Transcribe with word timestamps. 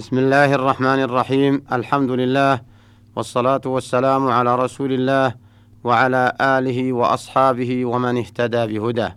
بسم 0.00 0.18
الله 0.18 0.54
الرحمن 0.54 1.00
الرحيم. 1.02 1.62
الحمد 1.72 2.10
لله 2.10 2.60
والصلاة 3.16 3.60
والسلام 3.66 4.28
على 4.28 4.56
رسول 4.56 4.92
الله 4.92 5.34
وعلى 5.84 6.32
آله 6.40 6.92
وأصحابه 6.92 7.84
ومن 7.84 8.16
اهتدى 8.16 8.66
بهداه. 8.66 9.16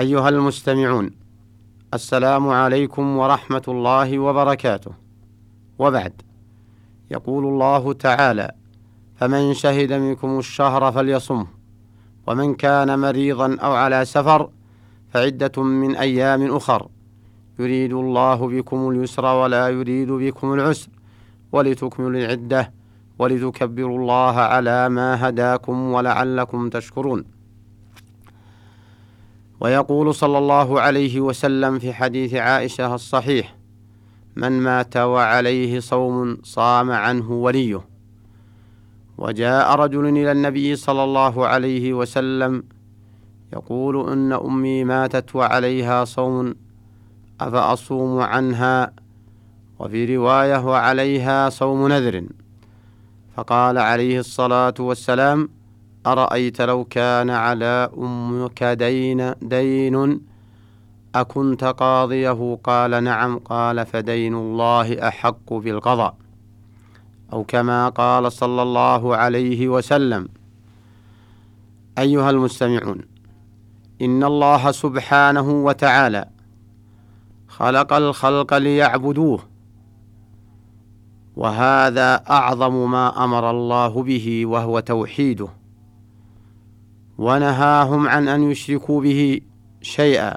أيها 0.00 0.28
المستمعون 0.28 1.10
السلام 1.94 2.48
عليكم 2.48 3.16
ورحمة 3.16 3.62
الله 3.68 4.18
وبركاته. 4.18 4.92
وبعد 5.78 6.22
يقول 7.10 7.44
الله 7.44 7.92
تعالى 7.92 8.50
فمن 9.16 9.54
شهد 9.54 9.92
منكم 9.92 10.38
الشهر 10.38 10.92
فليصمه 10.92 11.46
ومن 12.26 12.54
كان 12.54 12.98
مريضا 12.98 13.56
أو 13.56 13.72
على 13.72 14.04
سفر 14.04 14.50
فعدة 15.12 15.62
من 15.62 15.96
أيام 15.96 16.56
أخر. 16.56 16.88
يريد 17.60 17.92
الله 17.92 18.48
بكم 18.48 18.88
اليسر 18.90 19.24
ولا 19.24 19.68
يريد 19.68 20.10
بكم 20.12 20.52
العسر 20.52 20.88
ولتكملوا 21.52 22.20
العدة 22.20 22.72
ولتكبروا 23.18 23.98
الله 23.98 24.36
على 24.52 24.88
ما 24.88 25.28
هداكم 25.28 25.92
ولعلكم 25.92 26.68
تشكرون. 26.68 27.24
ويقول 29.60 30.14
صلى 30.14 30.38
الله 30.38 30.80
عليه 30.80 31.20
وسلم 31.20 31.78
في 31.78 31.92
حديث 31.92 32.34
عائشة 32.34 32.94
الصحيح 32.94 33.56
من 34.36 34.52
مات 34.60 34.96
وعليه 34.96 35.80
صوم 35.80 36.38
صام 36.42 36.90
عنه 36.90 37.32
وليه. 37.32 37.80
وجاء 39.18 39.74
رجل 39.74 40.06
إلى 40.06 40.32
النبي 40.32 40.76
صلى 40.76 41.04
الله 41.04 41.46
عليه 41.46 41.92
وسلم 41.92 42.62
يقول 43.52 44.12
إن 44.12 44.32
أمي 44.32 44.84
ماتت 44.84 45.36
وعليها 45.36 46.04
صوم 46.04 46.54
أفأصوم 47.40 48.20
عنها؟ 48.20 48.92
وفي 49.78 50.16
رواية 50.16 50.64
وعليها 50.66 51.48
صوم 51.48 51.88
نذر. 51.88 52.24
فقال 53.36 53.78
عليه 53.78 54.18
الصلاة 54.18 54.74
والسلام 54.78 55.48
أرأيت 56.06 56.60
لو 56.60 56.84
كان 56.84 57.30
على 57.30 57.90
أمك 57.98 58.64
دين 58.64 59.34
دين؟ 59.42 60.20
أكنت 61.14 61.64
قاضيه؟ 61.64 62.58
قال 62.64 63.04
نعم 63.04 63.38
قال 63.38 63.86
فدين 63.86 64.34
الله 64.34 65.08
أحق 65.08 65.52
بالقضاء. 65.52 66.14
أو 67.32 67.44
كما 67.44 67.88
قال 67.88 68.32
صلى 68.32 68.62
الله 68.62 69.16
عليه 69.16 69.68
وسلم 69.68 70.28
أيها 71.98 72.30
المستمعون 72.30 73.00
إن 74.02 74.24
الله 74.24 74.70
سبحانه 74.70 75.50
وتعالى 75.50 76.28
خلق 77.60 77.92
الخلق 77.92 78.54
ليعبدوه. 78.54 79.40
وهذا 81.36 82.14
أعظم 82.30 82.90
ما 82.90 83.24
أمر 83.24 83.50
الله 83.50 84.02
به 84.02 84.46
وهو 84.46 84.80
توحيده. 84.80 85.48
ونهاهم 87.18 88.08
عن 88.08 88.28
أن 88.28 88.50
يشركوا 88.50 89.00
به 89.00 89.40
شيئا. 89.82 90.36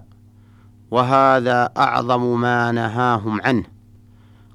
وهذا 0.92 1.70
أعظم 1.78 2.42
ما 2.42 2.72
نهاهم 2.72 3.42
عنه. 3.42 3.64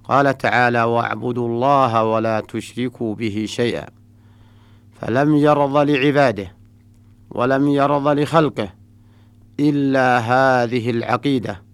قال 0.05 0.39
تعالى 0.39 0.83
واعبدوا 0.83 1.49
الله 1.49 2.05
ولا 2.05 2.41
تشركوا 2.41 3.15
به 3.15 3.45
شيئا. 3.49 3.87
فلم 5.01 5.37
يرض 5.37 5.77
لعباده 5.77 6.53
ولم 7.31 7.69
يرض 7.69 8.09
لخلقه 8.09 8.69
إلا 9.61 10.19
هذه 10.19 10.91
العقيدة. 10.91 11.68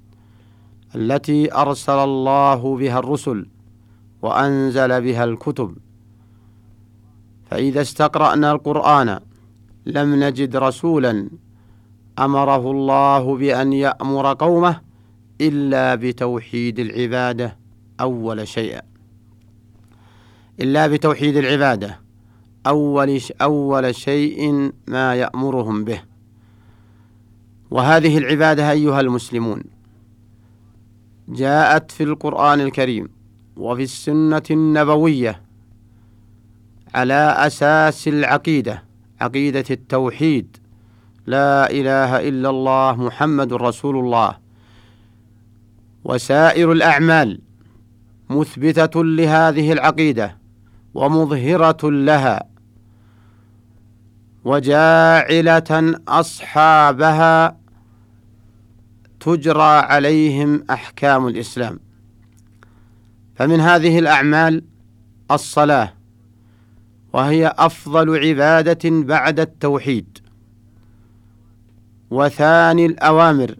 التي 0.94 1.54
أرسل 1.54 1.98
الله 1.98 2.76
بها 2.76 2.98
الرسل 2.98 3.46
وأنزل 4.22 5.00
بها 5.00 5.24
الكتب. 5.24 5.76
فإذا 7.50 7.80
استقرأنا 7.80 8.52
القرآن 8.52 9.20
لم 9.86 10.24
نجد 10.24 10.56
رسولا 10.56 11.28
أمره 12.18 12.70
الله 12.70 13.36
بأن 13.36 13.72
يأمر 13.72 14.32
قومه 14.32 14.80
إلا 15.40 15.94
بتوحيد 15.94 16.78
العبادة 16.78 17.56
أول 18.00 18.48
شيء. 18.48 18.80
إلا 20.60 20.86
بتوحيد 20.86 21.36
العبادة 21.36 22.00
أول 22.66 23.20
أول 23.42 23.94
شيء 23.94 24.72
ما 24.88 25.14
يأمرهم 25.14 25.84
به. 25.84 26.02
وهذه 27.70 28.18
العبادة 28.18 28.70
أيها 28.70 29.00
المسلمون 29.00 29.73
جاءت 31.28 31.90
في 31.90 32.02
القرآن 32.02 32.60
الكريم 32.60 33.08
وفي 33.56 33.82
السنة 33.82 34.42
النبوية 34.50 35.42
على 36.94 37.34
أساس 37.38 38.08
العقيدة 38.08 38.84
عقيدة 39.20 39.64
التوحيد. 39.70 40.56
لا 41.26 41.70
إله 41.70 42.28
إلا 42.28 42.50
الله 42.50 42.96
محمد 42.96 43.52
رسول 43.52 43.96
الله. 43.96 44.36
وسائر 46.04 46.72
الأعمال 46.72 47.40
مثبتة 48.30 49.04
لهذه 49.04 49.72
العقيدة 49.72 50.38
ومظهرة 50.94 51.90
لها. 51.90 52.48
وجاعلة 54.44 56.00
أصحابها 56.08 57.63
تجرى 59.24 59.62
عليهم 59.62 60.64
أحكام 60.70 61.28
الإسلام. 61.28 61.80
فمن 63.34 63.60
هذه 63.60 63.98
الأعمال 63.98 64.64
الصلاة 65.30 65.94
وهي 67.12 67.54
أفضل 67.58 68.18
عبادة 68.18 68.90
بعد 68.90 69.40
التوحيد. 69.40 70.18
وثاني 72.10 72.86
الأوامر 72.86 73.54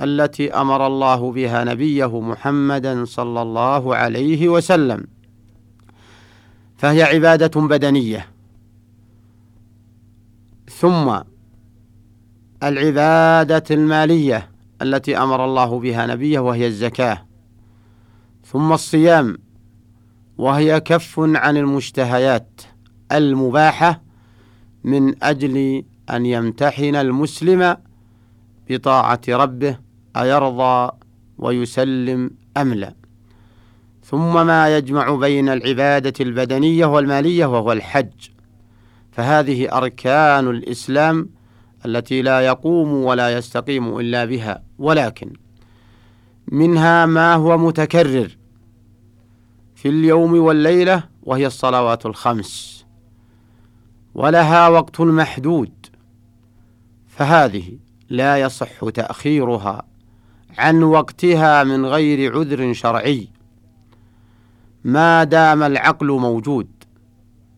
التي 0.00 0.52
أمر 0.54 0.86
الله 0.86 1.32
بها 1.32 1.64
نبيه 1.64 2.20
محمدا 2.20 3.04
صلى 3.04 3.42
الله 3.42 3.96
عليه 3.96 4.48
وسلم 4.48 5.04
فهي 6.76 7.02
عبادة 7.02 7.60
بدنية. 7.60 8.26
ثم 10.68 11.20
العبادة 12.62 13.64
المالية. 13.70 14.50
التي 14.82 15.18
أمر 15.18 15.44
الله 15.44 15.80
بها 15.80 16.06
نبيه 16.06 16.38
وهي 16.38 16.66
الزكاة. 16.66 17.26
ثم 18.44 18.72
الصيام 18.72 19.38
وهي 20.38 20.80
كف 20.80 21.14
عن 21.18 21.56
المشتهيات 21.56 22.60
المباحة 23.12 24.02
من 24.84 25.24
أجل 25.24 25.84
أن 26.10 26.26
يمتحن 26.26 26.96
المسلم 26.96 27.76
بطاعة 28.70 29.20
ربه 29.28 29.78
أيرضى 30.16 30.90
ويسلم 31.38 32.30
أم 32.56 32.74
لا. 32.74 32.94
ثم 34.04 34.46
ما 34.46 34.76
يجمع 34.76 35.14
بين 35.14 35.48
العبادة 35.48 36.12
البدنية 36.20 36.86
والمالية 36.86 37.46
وهو 37.46 37.72
الحج. 37.72 38.28
فهذه 39.12 39.76
أركان 39.76 40.48
الإسلام 40.48 41.28
التي 41.86 42.22
لا 42.22 42.40
يقوم 42.40 42.92
ولا 42.92 43.38
يستقيم 43.38 43.98
إلا 43.98 44.24
بها 44.24 44.62
ولكن 44.78 45.32
منها 46.48 47.06
ما 47.06 47.34
هو 47.34 47.58
متكرر 47.58 48.36
في 49.74 49.88
اليوم 49.88 50.38
والليلة 50.38 51.02
وهي 51.22 51.46
الصلوات 51.46 52.06
الخمس. 52.06 52.84
ولها 54.14 54.68
وقت 54.68 55.00
محدود 55.00 55.72
فهذه 57.08 57.78
لا 58.08 58.38
يصح 58.38 58.90
تأخيرها 58.90 59.82
عن 60.58 60.82
وقتها 60.82 61.64
من 61.64 61.86
غير 61.86 62.38
عذر 62.38 62.72
شرعي. 62.72 63.28
ما 64.84 65.24
دام 65.24 65.62
العقل 65.62 66.06
موجود 66.06 66.68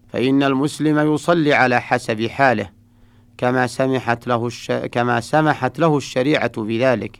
فإن 0.08 0.42
المسلم 0.42 1.14
يصلي 1.14 1.54
على 1.54 1.80
حسب 1.80 2.26
حاله. 2.26 2.81
كما 3.42 3.66
سمحت 3.66 4.26
له 4.26 4.46
الش... 4.46 4.72
كما 4.72 5.20
سمحت 5.20 5.78
له 5.78 5.96
الشريعة 5.96 6.62
بذلك. 6.62 7.18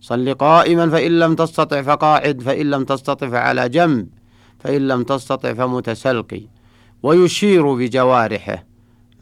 صل 0.00 0.34
قائما 0.34 0.90
فإن 0.90 1.18
لم 1.18 1.34
تستطع 1.34 1.82
فقاعد 1.82 2.42
فإن 2.42 2.70
لم 2.70 2.84
تستطع 2.84 3.28
فعلى 3.28 3.68
جنب 3.68 4.08
فإن 4.58 4.88
لم 4.88 5.02
تستطع 5.02 5.54
فمتسلقي. 5.54 6.42
ويشير 7.02 7.74
بجوارحه 7.74 8.64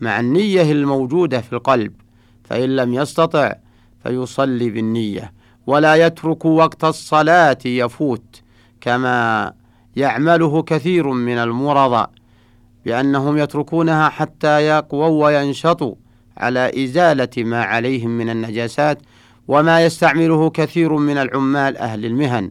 مع 0.00 0.20
النية 0.20 0.72
الموجودة 0.72 1.40
في 1.40 1.52
القلب. 1.52 1.92
فإن 2.44 2.76
لم 2.76 2.94
يستطع 2.94 3.54
فيصلي 4.02 4.70
بالنية. 4.70 5.32
ولا 5.66 5.94
يترك 5.94 6.44
وقت 6.44 6.84
الصلاة 6.84 7.58
يفوت 7.64 8.42
كما 8.80 9.52
يعمله 9.96 10.62
كثير 10.62 11.08
من 11.08 11.38
المرضى 11.38 12.06
بأنهم 12.84 13.38
يتركونها 13.38 14.08
حتى 14.08 14.60
يقووا 14.60 15.24
وينشطوا. 15.26 15.94
على 16.38 16.84
إزالة 16.84 17.28
ما 17.36 17.62
عليهم 17.62 18.10
من 18.10 18.30
النجاسات 18.30 18.98
وما 19.48 19.84
يستعمله 19.84 20.50
كثير 20.50 20.92
من 20.96 21.18
العمال 21.18 21.76
أهل 21.76 22.04
المهن 22.04 22.50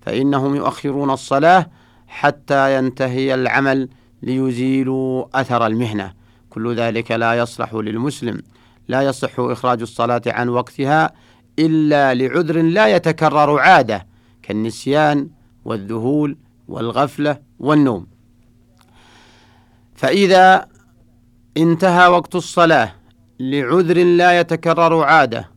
فإنهم 0.00 0.54
يؤخرون 0.54 1.10
الصلاة 1.10 1.70
حتى 2.06 2.78
ينتهي 2.78 3.34
العمل 3.34 3.88
ليزيلوا 4.22 5.40
أثر 5.40 5.66
المهنة. 5.66 6.12
كل 6.50 6.74
ذلك 6.74 7.10
لا 7.10 7.34
يصلح 7.34 7.74
للمسلم 7.74 8.42
لا 8.88 9.02
يصح 9.02 9.40
إخراج 9.40 9.80
الصلاة 9.80 10.22
عن 10.26 10.48
وقتها 10.48 11.12
إلا 11.58 12.14
لعذر 12.14 12.62
لا 12.62 12.86
يتكرر 12.96 13.58
عادة 13.58 14.06
كالنسيان 14.42 15.28
والذهول 15.64 16.36
والغفلة 16.68 17.38
والنوم. 17.58 18.06
فإذا 19.94 20.66
انتهى 21.56 22.08
وقت 22.08 22.34
الصلاة 22.34 22.92
لعذر 23.40 24.04
لا 24.04 24.40
يتكرر 24.40 25.02
عادة. 25.02 25.48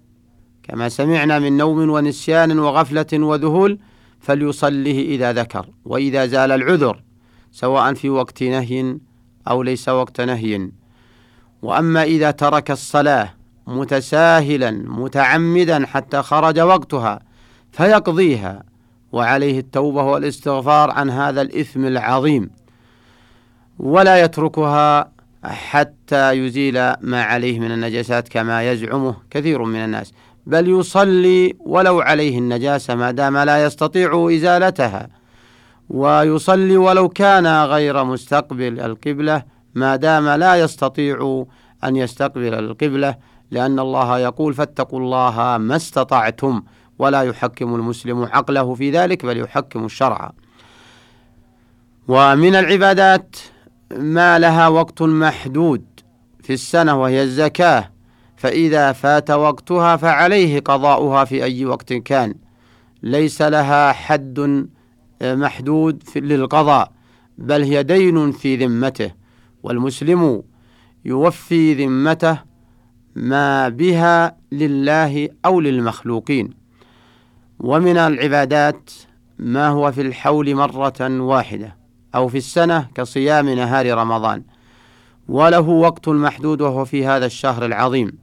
كما 0.63 0.89
سمعنا 0.89 1.39
من 1.39 1.57
نوم 1.57 1.89
ونسيان 1.89 2.59
وغفلة 2.59 3.07
وذهول 3.13 3.79
فليصليه 4.19 5.15
إذا 5.15 5.33
ذكر 5.33 5.69
وإذا 5.85 6.25
زال 6.25 6.51
العذر 6.51 7.03
سواء 7.51 7.93
في 7.93 8.09
وقت 8.09 8.43
نهي 8.43 8.97
أو 9.47 9.63
ليس 9.63 9.89
وقت 9.89 10.21
نهي. 10.21 10.71
وأما 11.61 12.03
إذا 12.03 12.31
ترك 12.31 12.71
الصلاة 12.71 13.33
متساهلا 13.67 14.71
متعمدا 14.71 15.85
حتى 15.85 16.21
خرج 16.21 16.59
وقتها 16.59 17.19
فيقضيها 17.71 18.63
وعليه 19.11 19.59
التوبة 19.59 20.03
والاستغفار 20.03 20.91
عن 20.91 21.09
هذا 21.09 21.41
الإثم 21.41 21.85
العظيم. 21.85 22.49
ولا 23.79 24.23
يتركها 24.23 25.11
حتى 25.43 26.31
يزيل 26.31 26.93
ما 27.01 27.23
عليه 27.23 27.59
من 27.59 27.71
النجاسات 27.71 28.27
كما 28.27 28.71
يزعمه 28.71 29.15
كثير 29.29 29.63
من 29.63 29.79
الناس. 29.79 30.13
بل 30.45 30.69
يصلي 30.69 31.55
ولو 31.59 32.01
عليه 32.01 32.37
النجاسة 32.37 32.95
ما 32.95 33.11
دام 33.11 33.37
لا 33.37 33.65
يستطيع 33.65 34.29
إزالتها. 34.31 35.09
ويصلي 35.89 36.77
ولو 36.77 37.09
كان 37.09 37.47
غير 37.63 38.03
مستقبل 38.03 38.79
القبلة 38.79 39.43
ما 39.75 39.95
دام 39.95 40.29
لا 40.29 40.55
يستطيع 40.55 41.45
أن 41.83 41.95
يستقبل 41.95 42.53
القبلة. 42.53 43.15
لأن 43.51 43.79
الله 43.79 44.19
يقول 44.19 44.53
فاتقوا 44.53 44.99
الله 44.99 45.57
ما 45.57 45.75
استطعتم 45.75 46.63
ولا 46.99 47.21
يحكم 47.21 47.75
المسلم 47.75 48.23
عقله 48.23 48.75
في 48.75 48.91
ذلك 48.91 49.25
بل 49.25 49.37
يحكم 49.37 49.85
الشرع. 49.85 50.31
ومن 52.07 52.55
العبادات 52.55 53.35
ما 53.97 54.39
لها 54.39 54.67
وقت 54.67 55.01
محدود 55.01 55.85
في 56.43 56.53
السنة 56.53 57.01
وهي 57.01 57.23
الزكاة 57.23 57.91
فإذا 58.37 58.91
فات 58.91 59.31
وقتها 59.31 59.95
فعليه 59.95 60.59
قضاؤها 60.59 61.25
في 61.25 61.43
أي 61.43 61.65
وقت 61.65 61.93
كان. 61.93 62.35
ليس 63.03 63.41
لها 63.41 63.91
حد 63.91 64.67
محدود 65.21 66.03
للقضاء 66.15 66.91
بل 67.37 67.63
هي 67.63 67.83
دين 67.83 68.31
في 68.31 68.55
ذمته 68.55 69.11
والمسلم 69.63 70.43
يوفي 71.05 71.85
ذمته 71.85 72.39
ما 73.15 73.69
بها 73.69 74.37
لله 74.51 75.29
أو 75.45 75.59
للمخلوقين. 75.59 76.49
ومن 77.59 77.97
العبادات 77.97 78.91
ما 79.39 79.67
هو 79.67 79.91
في 79.91 80.01
الحول 80.01 80.55
مرة 80.55 81.21
واحدة. 81.21 81.78
أو 82.15 82.27
في 82.27 82.37
السنة 82.37 82.87
كصيام 82.95 83.49
نهار 83.49 83.97
رمضان. 83.97 84.43
وله 85.29 85.69
وقت 85.69 86.09
محدود 86.09 86.61
وهو 86.61 86.85
في 86.85 87.05
هذا 87.05 87.25
الشهر 87.25 87.65
العظيم. 87.65 88.17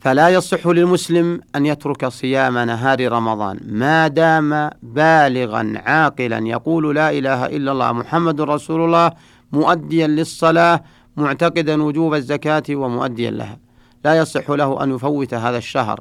فلا 0.00 0.28
يصح 0.28 0.66
للمسلم 0.66 1.40
أن 1.56 1.66
يترك 1.66 2.06
صيام 2.08 2.58
نهار 2.58 3.12
رمضان. 3.12 3.60
ما 3.66 4.08
دام 4.08 4.70
بالغا 4.82 5.72
عاقلا 5.76 6.38
يقول 6.48 6.94
لا 6.94 7.10
إله 7.10 7.46
إلا 7.46 7.72
الله 7.72 7.92
محمد 7.92 8.40
رسول 8.40 8.84
الله 8.84 9.12
مؤديا 9.52 10.06
للصلاة 10.06 10.84
معتقدا 11.16 11.82
وجوب 11.82 12.14
الزكاة 12.14 12.62
ومؤديا 12.70 13.30
لها. 13.30 13.58
لا 14.04 14.18
يصح 14.18 14.50
له 14.50 14.84
أن 14.84 14.94
يفوت 14.94 15.34
هذا 15.34 15.58
الشهر 15.58 16.00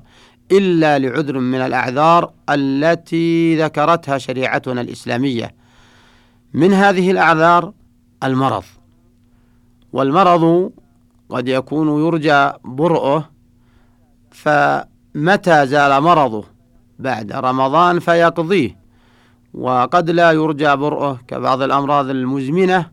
إلا 0.51 0.99
لعذر 0.99 1.39
من 1.39 1.61
الأعذار 1.61 2.31
التي 2.49 3.55
ذكرتها 3.63 4.17
شريعتنا 4.17 4.81
الإسلامية. 4.81 5.62
من 6.53 6.73
هذه 6.73 7.11
الأعذار 7.11 7.73
المرض. 8.23 8.63
والمرض 9.93 10.71
قد 11.29 11.47
يكون 11.47 12.05
يرجى 12.05 12.51
برؤه 12.63 13.29
فمتى 14.31 15.67
زال 15.67 16.01
مرضه؟ 16.01 16.45
بعد 16.99 17.31
رمضان 17.31 17.99
فيقضيه. 17.99 18.83
وقد 19.53 20.09
لا 20.09 20.31
يرجى 20.31 20.75
برؤه 20.75 21.19
كبعض 21.27 21.61
الأمراض 21.61 22.09
المزمنة 22.09 22.85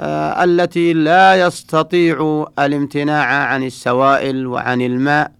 آه 0.00 0.44
التي 0.44 0.92
لا 0.92 1.46
يستطيع 1.46 2.46
الامتناع 2.58 3.26
عن 3.26 3.62
السوائل 3.62 4.46
وعن 4.46 4.80
الماء 4.80 5.32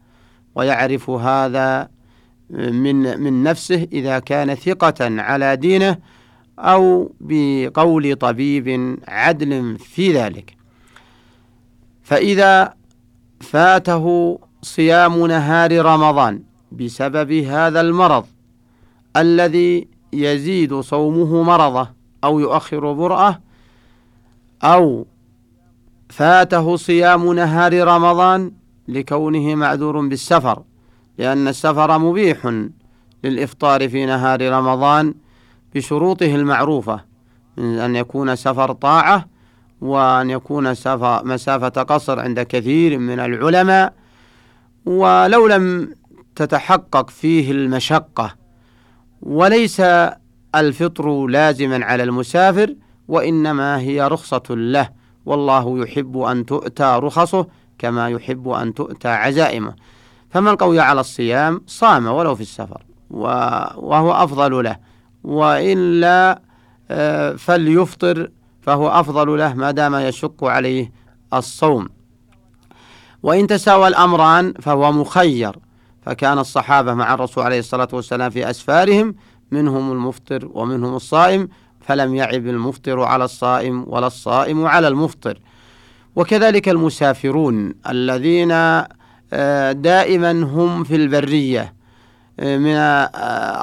ويعرف 0.55 1.11
هذا 1.11 1.89
من 2.51 3.21
من 3.21 3.43
نفسه 3.43 3.89
إذا 3.93 4.19
كان 4.19 4.55
ثقة 4.55 4.95
على 5.01 5.57
دينه 5.57 5.97
أو 6.59 7.13
بقول 7.21 8.15
طبيب 8.17 8.99
عدل 9.09 9.79
في 9.79 10.13
ذلك. 10.13 10.57
فإذا 12.03 12.75
فاته 13.41 14.39
صيام 14.63 15.27
نهار 15.27 15.85
رمضان 15.85 16.43
بسبب 16.73 17.33
هذا 17.33 17.81
المرض 17.81 18.27
الذي 19.17 19.89
يزيد 20.13 20.81
صومه 20.81 21.43
مرضه 21.43 21.89
أو 22.25 22.41
يؤخر 22.41 22.93
برأه 22.93 23.41
أو 24.63 25.07
فاته 26.09 26.77
صيام 26.77 27.33
نهار 27.33 27.87
رمضان 27.87 28.53
لكونه 28.89 29.55
معذور 29.55 30.09
بالسفر 30.09 30.63
لأن 31.19 31.49
السفر 31.49 31.99
مبيح 31.99 32.67
للإفطار 33.25 33.89
في 33.89 34.07
نهار 34.07 34.53
رمضان 34.53 35.15
بشروطه 35.75 36.35
المعروفة 36.35 37.01
من 37.57 37.79
أن 37.79 37.97
يكون 37.97 38.37
سفر 38.37 38.73
طاعة 38.73 39.27
وأن 39.81 40.31
يكون 40.31 40.75
سفر 40.75 41.25
مسافة 41.25 41.69
قصر 41.69 42.21
عند 42.21 42.41
كثير 42.41 42.99
من 42.99 43.21
العلماء. 43.21 43.95
ولو 44.87 45.47
لم 45.47 45.95
تتحقق 46.37 47.11
فيه 47.11 47.53
المشقة 47.53 48.35
وليس 49.23 49.83
الفطر 50.55 51.27
لازما 51.27 51.85
على 51.85 52.03
المسافر 52.03 52.75
وإنما 53.09 53.79
هي 53.79 54.09
رخصة 54.09 54.43
له. 54.51 54.89
والله 55.27 55.83
يحب 55.83 56.19
أن 56.19 56.47
تؤتى 56.47 56.99
رخصه 57.03 57.47
كما 57.79 58.09
يحب 58.09 58.49
أن 58.49 58.75
تؤتى 58.75 59.09
عزائمه. 59.09 59.75
فمن 60.31 60.57
قوي 60.57 60.81
على 60.81 61.01
الصيام؟ 61.01 61.63
صام 61.67 62.07
ولو 62.07 62.35
في 62.35 62.41
السفر 62.41 62.83
وهو 63.11 64.13
أفضل 64.13 64.65
له. 64.65 64.94
وإلا 65.25 66.43
آه، 66.91 67.33
فليفطر 67.33 68.31
فهو 68.63 68.89
أفضل 68.89 69.39
له 69.39 69.55
ما 69.55 69.71
دام 69.71 69.95
يشق 69.95 70.45
عليه 70.45 70.93
الصوم. 71.35 71.89
وإن 73.23 73.47
تساوى 73.47 73.89
الأمران 73.89 74.55
فهو 74.63 74.93
مخير. 74.93 75.57
فكان 76.03 76.39
الصحابة 76.39 76.95
مع 76.95 77.15
الرسول 77.15 77.45
عليه 77.45 77.59
الصلاة 77.59 77.89
والسلام 77.93 78.31
في 78.31 78.51
أسفارهم 78.51 79.15
منهم 79.51 79.93
المفطر 79.93 80.51
ومنهم 80.55 80.97
الصائم 80.97 81.49
فلم 81.81 82.15
يعب 82.15 82.47
المفطر 82.47 83.01
على 83.01 83.25
الصائم 83.25 83.85
ولا 83.89 84.07
الصائم 84.07 84.67
على 84.67 84.89
المفطر. 84.89 85.39
وكذلك 86.17 86.69
المسافرون 86.69 87.75
الذين 87.89 88.51
آه، 89.33 89.73
دائما 89.73 90.31
هم 90.31 90.85
في 90.85 90.97
البرية. 90.97 91.63
آه، 91.63 91.84
من 92.39 92.77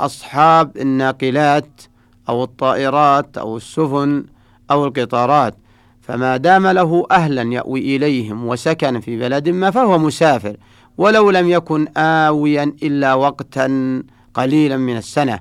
أصحاب 0.04 0.78
الناقلات 0.78 1.82
أو 2.30 2.44
الطائرات 2.44 3.38
أو 3.38 3.58
السفن 3.58 4.26
أو 4.72 4.86
القطارات. 4.86 5.56
فما 6.02 6.38
دام 6.38 6.68
له 6.68 7.06
أهلا 7.12 7.54
يأوي 7.54 7.96
إليهم 7.96 8.48
وسكن 8.48 9.00
في 9.00 9.20
بلد 9.20 9.50
ما 9.50 9.72
فهو 9.72 9.98
مسافر 9.98 10.58
ولو 10.98 11.30
لم 11.30 11.50
يكن 11.50 11.88
آويا 11.98 12.64
إلا 12.84 13.14
وقتا 13.14 14.04
قليلا 14.34 14.78
من 14.78 14.98
السنة. 14.98 15.40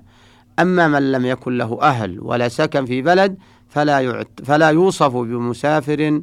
أما 0.58 0.88
من 0.88 1.12
لم 1.12 1.26
يكن 1.26 1.58
له 1.58 1.78
أهل 1.82 2.18
ولا 2.20 2.49
سكن 2.49 2.87
في 2.87 3.02
بلد 3.02 3.37
فلا, 3.68 4.00
يعت 4.00 4.28
فلا 4.44 4.68
يوصف 4.68 5.16
بمسافر 5.16 6.20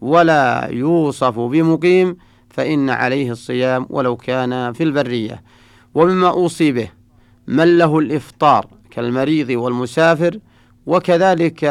ولا 0.00 0.68
يوصف 0.70 1.38
بمقيم 1.38 2.16
فإن 2.50 2.90
عليه 2.90 3.30
الصيام 3.30 3.86
ولو 3.90 4.16
كان 4.16 4.72
في 4.72 4.82
البرية. 4.82 5.42
ومما 5.94 6.28
أوصي 6.28 6.72
به 6.72 6.90
من 7.46 7.78
له 7.78 7.98
الإفطار 7.98 8.66
كالمريض 8.90 9.50
والمسافر 9.50 10.38
وكذلك 10.86 11.64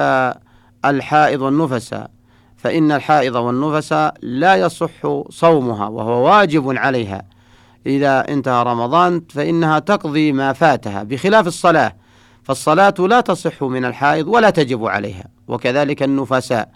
الحائض 0.86 1.42
والنفساء 1.42 2.10
فإن 2.58 2.92
الحائض 2.92 3.36
والنفساء 3.36 4.14
لا 4.22 4.56
يصح 4.56 5.22
صومها 5.30 5.88
وهو 5.88 6.26
واجب 6.26 6.78
عليها. 6.78 7.22
إذا 7.86 8.28
انتهى 8.30 8.64
رمضان 8.64 9.22
فإنها 9.30 9.80
تقضي 9.80 10.32
ما 10.32 10.54
فاتها 10.54 11.04
بخلاف 11.04 11.48
الصلاة. 11.48 11.96
فالصلاة 12.44 12.94
لا 13.00 13.22
تصح 13.22 13.64
من 13.64 13.86
الحائض 13.86 14.28
ولا 14.28 14.50
تجب 14.50 14.86
عليها 14.86 15.26
وكذلك 15.48 16.04
النفساء 16.04 16.70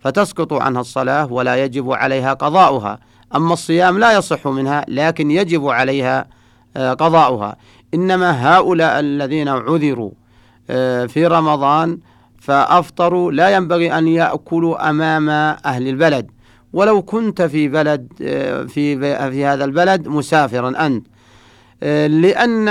فتسقط 0.00 0.52
عنها 0.52 0.80
الصلاة 0.80 1.32
ولا 1.32 1.64
يجب 1.64 1.92
عليها 1.92 2.32
قضاؤها. 2.32 2.98
أما 3.34 3.52
الصيام 3.52 3.98
لا 3.98 4.12
يصح 4.12 4.46
منها 4.46 4.84
لكن 4.88 5.30
يجب 5.30 5.68
عليها 5.68 6.26
قضاؤها. 6.76 7.56
إنما 7.94 8.56
هؤلاء 8.56 9.00
الذين 9.00 9.48
عذروا 9.48 10.10
آه، 10.70 11.06
في 11.06 11.26
رمضان 11.26 11.98
فأفطروا 12.40 13.32
لا 13.32 13.56
ينبغي 13.56 13.98
أن 13.98 14.08
يأكلوا 14.08 14.90
أمام 14.90 15.28
أهل 15.64 15.88
البلد. 15.88 16.30
ولو 16.72 17.02
كنت 17.02 17.42
في 17.42 17.68
بلد 17.68 18.12
آه، 18.22 18.62
في 18.62 18.98
في 19.30 19.44
هذا 19.44 19.64
البلد 19.64 20.08
مسافرا 20.08 20.86
أنت. 20.86 21.06
لأن 22.08 22.68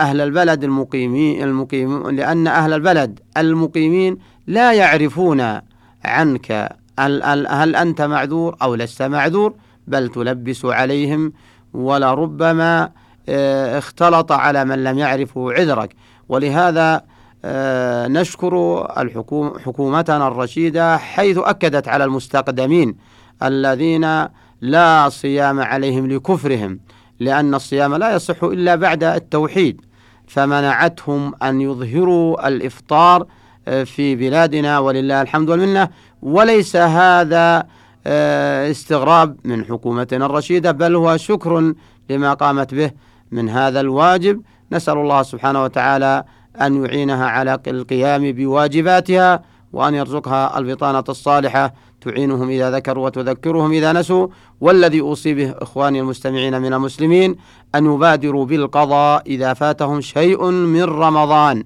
أهل 0.00 0.20
البلد 0.20 0.64
المقيمين 0.64 1.42
المقيم 1.42 2.10
لأن 2.10 2.46
أهل 2.46 2.72
البلد 2.72 3.20
المقيمين 3.36 4.18
لا 4.46 4.72
يعرفون 4.72 5.60
عنك 6.04 6.76
هل 6.98 7.76
أنت 7.76 8.02
معذور 8.02 8.56
أو 8.62 8.74
لست 8.74 9.02
معذور 9.02 9.54
بل 9.86 10.08
تلبس 10.08 10.64
عليهم 10.64 11.32
ولربما 11.74 12.82
آه، 12.84 12.92
اختلط 13.28 14.32
على 14.32 14.64
من 14.64 14.84
لم 14.84 14.98
يعرفوا 14.98 15.52
عذرك. 15.52 15.94
ولهذا 16.28 17.02
آه، 17.44 18.08
نشكر 18.08 18.86
الحكومة 18.98 19.58
حكومتنا 19.58 20.28
الرشيدة 20.28 20.96
حيث 20.96 21.38
أكدت 21.38 21.88
على 21.88 22.04
المستقدمين 22.04 22.96
الذين 23.42 24.28
لا 24.60 25.08
صيام 25.08 25.60
عليهم 25.60 26.06
لكفرهم 26.06 26.80
لأن 27.20 27.54
الصيام 27.54 27.94
لا 27.94 28.14
يصح 28.14 28.44
إلا 28.44 28.74
بعد 28.74 29.04
التوحيد. 29.04 29.80
فمنعتهم 30.26 31.34
أن 31.42 31.60
يظهروا 31.60 32.48
الإفطار 32.48 33.26
آه، 33.68 33.84
في 33.84 34.16
بلادنا 34.16 34.78
ولله 34.78 35.22
الحمد 35.22 35.50
والمنة. 35.50 35.88
وليس 36.22 36.76
هذا 36.76 37.66
آه، 38.06 38.70
استغراب 38.70 39.36
من 39.44 39.64
حكومتنا 39.64 40.26
الرشيدة 40.26 40.72
بل 40.72 40.94
هو 40.94 41.16
شكر 41.16 41.74
لما 42.10 42.34
قامت 42.34 42.74
به 42.74 42.90
من 43.32 43.48
هذا 43.48 43.80
الواجب. 43.80 44.42
نسأل 44.72 44.98
الله 44.98 45.22
سبحانه 45.22 45.62
وتعالى 45.62 46.24
أن 46.60 46.84
يعينها 46.84 47.26
على 47.26 47.58
القيام 47.66 48.32
بواجباتها 48.32 49.42
وأن 49.72 49.94
يرزقها 49.94 50.58
البطانة 50.58 51.04
الصالحة 51.08 51.74
تعينهم 52.00 52.50
إذا 52.50 52.70
ذكروا 52.70 53.04
وتذكرهم 53.04 53.72
إذا 53.72 53.92
نسوا. 53.92 54.26
والذي 54.60 55.00
أوصي 55.00 55.34
به 55.34 55.54
إخواني 55.58 56.00
المستمعين 56.00 56.62
من 56.62 56.74
المسلمين 56.74 57.36
أن 57.74 57.94
يبادروا 57.94 58.44
بالقضاء 58.46 59.22
إذا 59.26 59.54
فاتهم 59.54 60.00
شيء 60.00 60.44
من 60.50 60.82
رمضان 60.82 61.64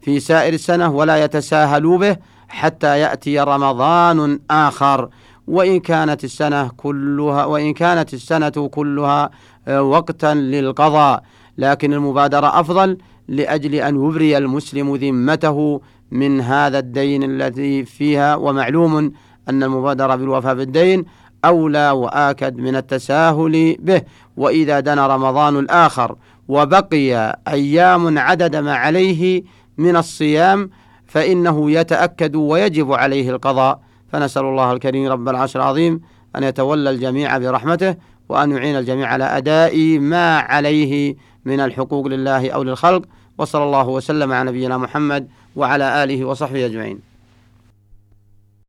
في 0.00 0.20
سائر 0.20 0.54
السنة 0.54 0.90
ولا 0.90 1.24
يتساهلوا 1.24 1.98
به 1.98 2.16
حتى 2.48 3.00
يأتي 3.00 3.40
رمضان 3.40 4.38
آخر. 4.50 5.08
وإن 5.52 5.80
كانت 5.80 6.24
السنة 6.24 6.68
كلها 6.76 7.44
وإن 7.44 7.72
كانت 7.74 8.14
السنة 8.14 8.68
كلها 8.68 9.30
آه، 9.68 9.82
وقتا 9.82 10.34
للقضاء. 10.34 11.22
لكن 11.58 11.92
المبادرة 11.92 12.60
أفضل 12.60 12.98
لأجل 13.28 13.74
أن 13.74 14.04
يبري 14.04 14.38
المسلم 14.38 14.96
ذمته 14.96 15.80
من 16.10 16.40
هذا 16.40 16.78
الدين 16.78 17.22
الذي 17.22 17.84
فيها. 17.84 18.36
ومعلوم 18.36 19.12
أن 19.48 19.62
المبادرة 19.62 20.16
بالوفاء 20.16 20.54
بالدين 20.54 21.04
أولى 21.44 21.90
وآكد 21.90 22.56
من 22.56 22.76
التساهل 22.76 23.76
به. 23.80 24.02
وإذا 24.36 24.80
دنا 24.80 25.06
رمضان 25.06 25.58
الآخر 25.58 26.16
وبقي 26.48 27.38
أيام 27.48 28.18
عدد 28.18 28.56
ما 28.56 28.74
عليه 28.74 29.42
من 29.78 29.96
الصيام 29.96 30.70
فإنه 31.06 31.70
يتأكد 31.70 32.36
ويجب 32.36 32.92
عليه 32.92 33.30
القضاء. 33.30 33.91
فنسأل 34.12 34.42
الله 34.42 34.72
الكريم 34.72 35.08
رب 35.12 35.28
العرش 35.28 35.56
العظيم 35.56 36.00
أن 36.36 36.42
يتولى 36.42 36.90
الجميع 36.90 37.38
برحمته 37.38 37.96
وأن 38.28 38.50
يعين 38.50 38.78
الجميع 38.78 39.08
على 39.08 39.24
أداء 39.24 39.98
ما 39.98 40.38
عليه 40.38 41.16
من 41.44 41.60
الحقوق 41.60 42.06
لله 42.06 42.50
أو 42.50 42.62
للخلق 42.62 43.02
وصلى 43.38 43.64
الله 43.64 43.88
وسلم 43.88 44.32
على 44.32 44.50
نبينا 44.50 44.78
محمد 44.78 45.28
وعلى 45.56 46.04
آله 46.04 46.24
وصحبه 46.24 46.66
أجمعين. 46.66 47.11